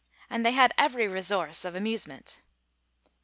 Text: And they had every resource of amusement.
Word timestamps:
And 0.31 0.43
they 0.43 0.53
had 0.53 0.73
every 0.79 1.07
resource 1.07 1.63
of 1.63 1.75
amusement. 1.75 2.41